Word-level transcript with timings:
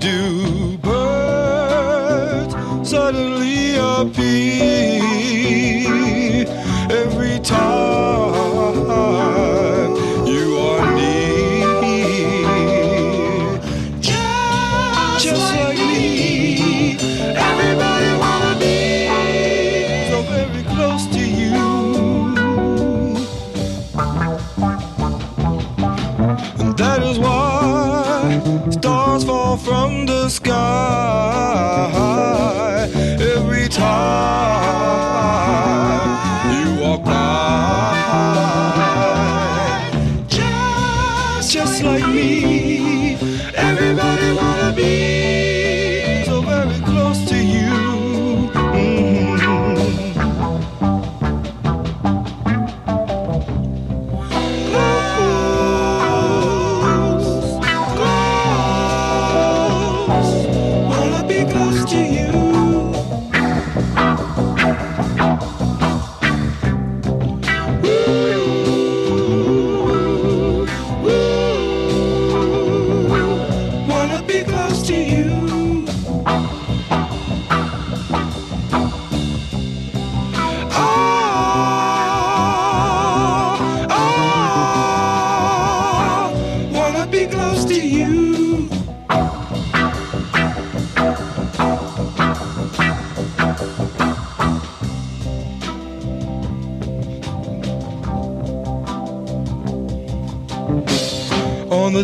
do, 0.00 0.78
birds 0.78 2.54
suddenly 2.88 3.76
appear 3.76 5.02
every 6.90 7.38
time. 7.40 7.89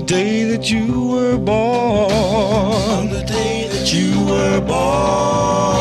day 0.07 0.45
that 0.45 0.71
you 0.71 1.11
were 1.11 1.37
born. 1.37 2.13
On 2.13 3.09
the 3.11 3.25
day 3.25 3.67
that 3.69 3.93
you 3.93 4.25
were 4.25 4.61
born. 4.61 5.81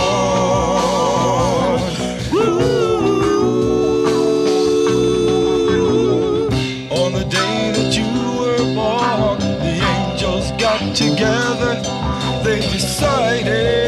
On 6.92 7.14
the 7.14 7.26
day 7.30 7.72
that 7.78 7.96
you 7.96 8.08
were 8.40 8.66
born, 8.74 9.40
the 9.40 9.76
angels 9.96 10.50
got 10.60 10.96
together. 10.96 11.76
They 12.44 12.62
decided. 12.62 13.85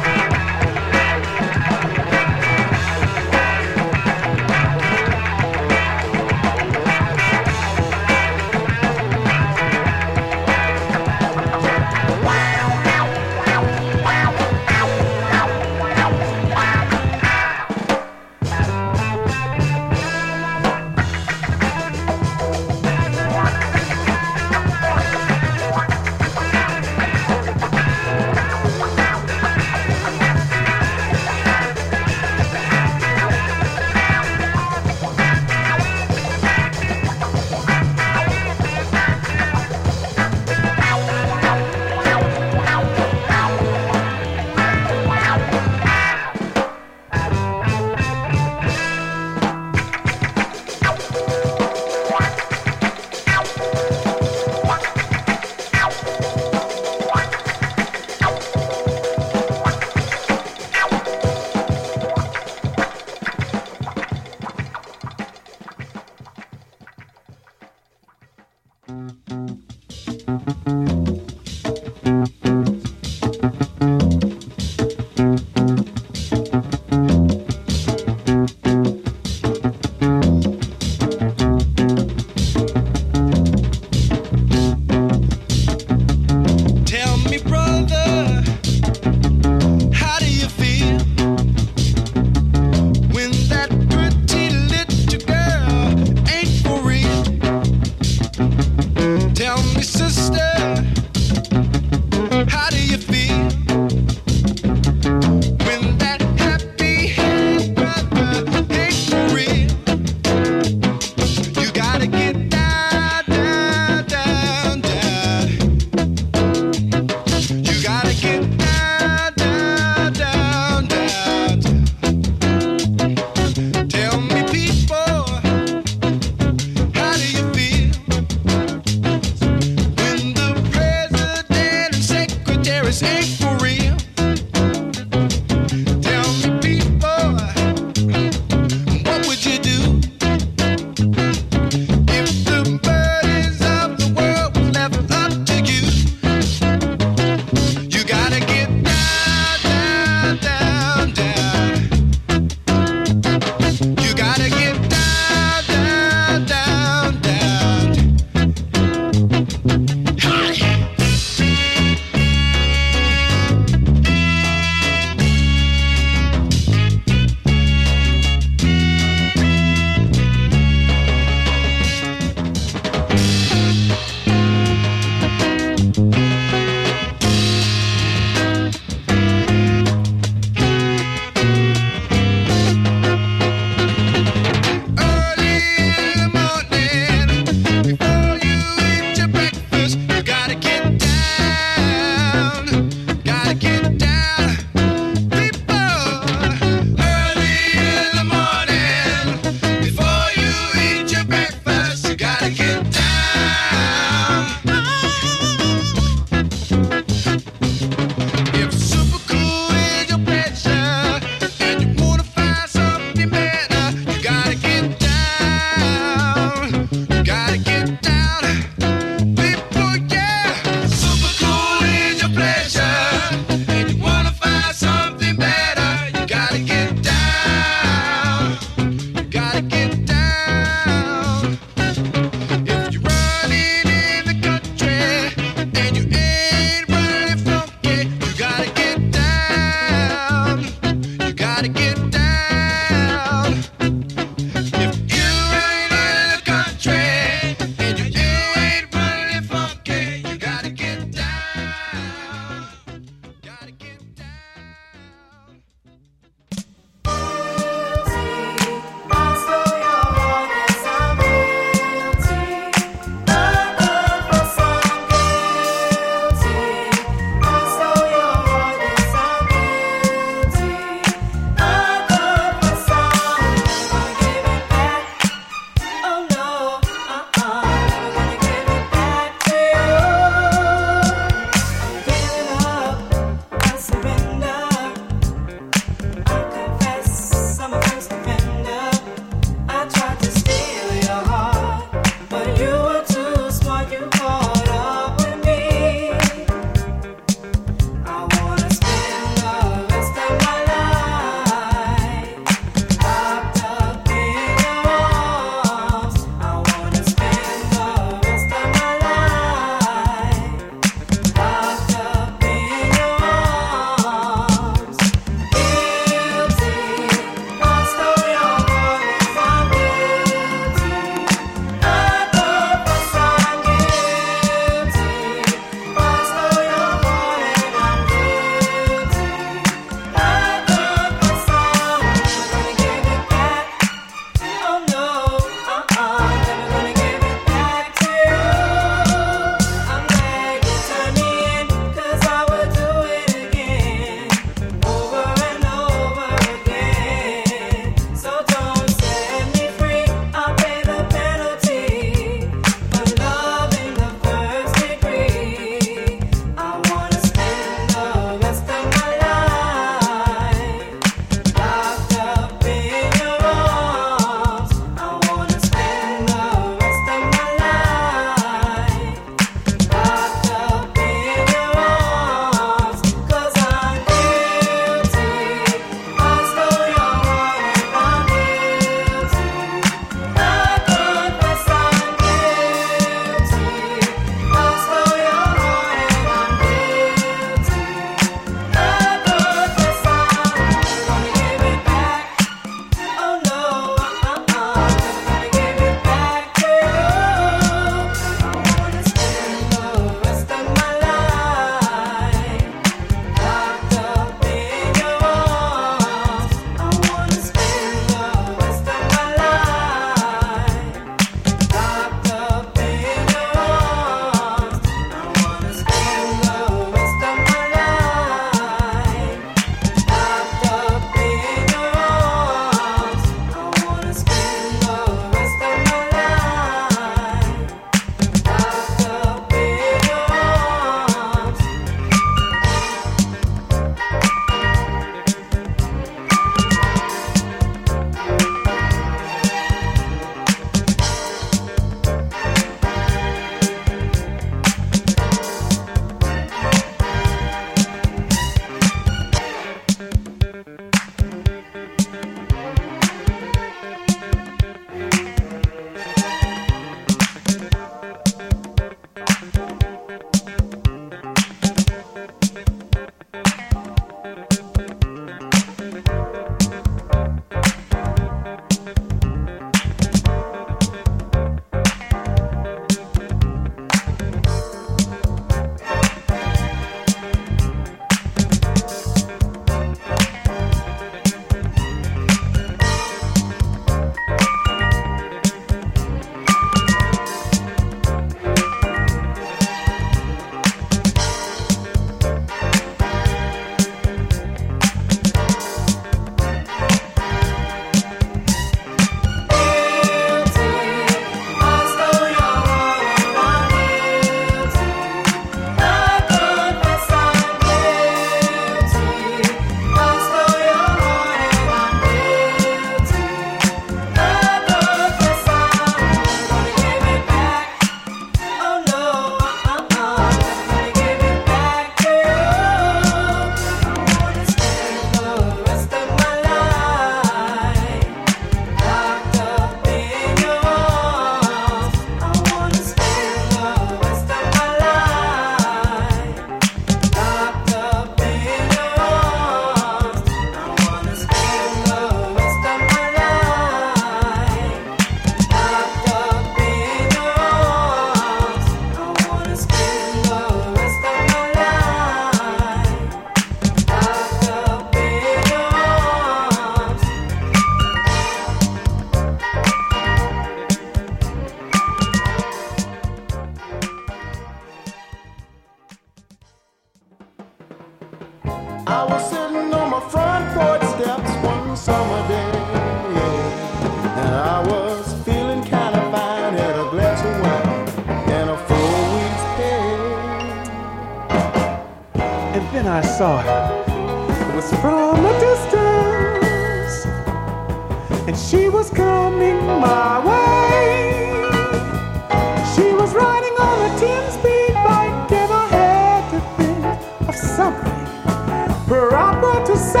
brought 598.92 599.40
me 599.40 599.64
to 599.64 599.76
say, 599.76 600.00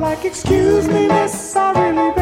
like, 0.00 0.24
excuse 0.24 0.88
me, 0.88 1.06
miss, 1.06 1.54
I 1.54 1.72
really. 1.72 2.17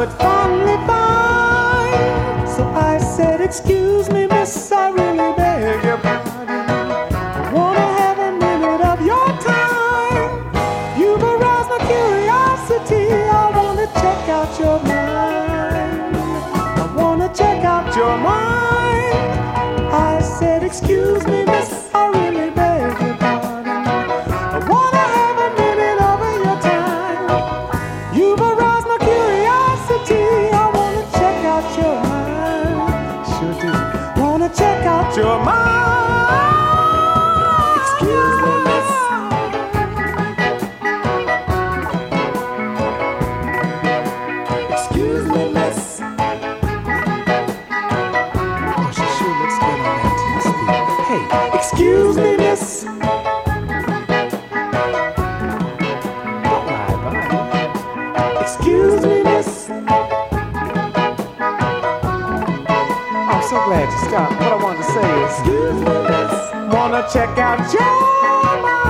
But 0.00 0.12
finally 0.12 0.78
found. 0.86 2.48
So 2.48 2.64
I 2.68 2.96
said, 2.96 3.42
Excuse 3.42 4.08
me. 4.08 4.19
so 63.50 63.64
glad 63.64 63.90
you 63.90 63.98
stopped. 64.08 64.32
What 64.38 64.52
I 64.52 64.62
wanted 64.62 64.78
to 64.78 64.84
say 64.84 65.08
is, 65.26 66.72
wanna 66.72 67.02
check 67.12 67.36
out 67.36 67.72
your 67.72 68.89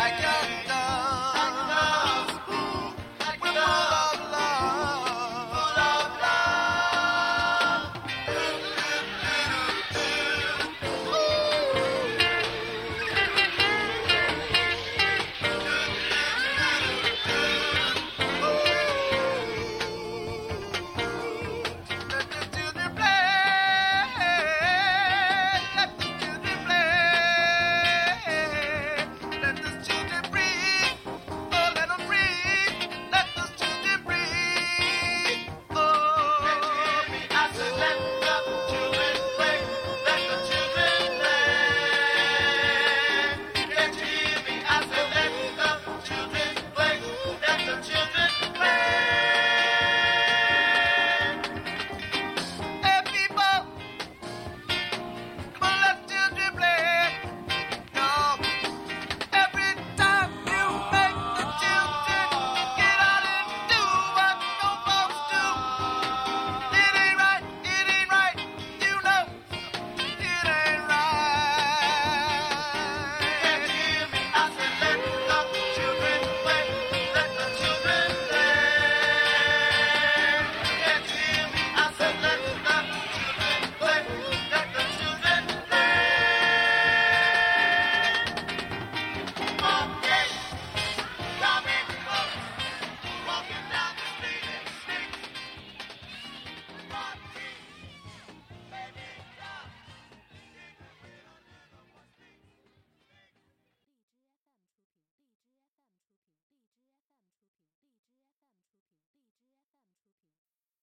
I 0.00 0.10
got 0.22 0.47